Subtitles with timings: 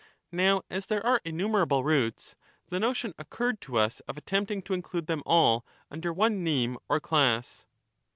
[0.31, 2.35] Now as there general are innumerable roots,
[2.69, 6.43] the notion occurred to us of attempting terms for ^^ include them all under one
[6.43, 7.67] name or class.